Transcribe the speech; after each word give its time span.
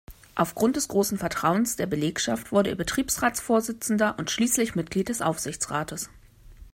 Aufgrund 0.33 0.77
des 0.77 0.87
großen 0.87 1.19
Vertrauens 1.19 1.75
der 1.75 1.85
Belegschaft 1.85 2.51
wurde 2.51 2.71
er 2.71 2.75
Betriebsratsvorsitzender 2.75 4.17
und 4.17 4.31
schließlich 4.31 4.73
Mitglied 4.73 5.09
des 5.09 5.21
Aufsichtsrates. 5.21 6.09